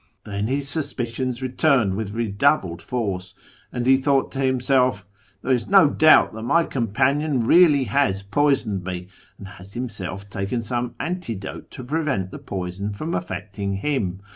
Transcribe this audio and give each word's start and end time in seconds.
Then 0.23 0.47
his 0.47 0.67
suspicions 0.67 1.43
returned 1.43 1.93
with 1.93 2.15
redoubled 2.15 2.81
force, 2.81 3.35
and 3.71 3.85
he 3.85 3.97
thought 3.97 4.31
to 4.31 4.39
himself,' 4.39 5.05
There 5.43 5.51
is 5.51 5.67
no 5.67 5.91
doubt 5.91 6.33
that 6.33 6.41
my 6.41 6.63
companion 6.63 7.45
really 7.45 7.83
has 7.83 8.23
poisoned 8.23 8.83
me, 8.83 9.09
and 9.37 9.47
has 9.47 9.73
himself 9.75 10.27
taken 10.27 10.63
some 10.63 10.95
antidote 10.99 11.69
to 11.69 11.83
prevent 11.83 12.31
the 12.31 12.39
poison 12.39 12.93
from 12.93 13.13
affect 13.13 13.59
ing 13.59 13.73
him. 13.75 14.21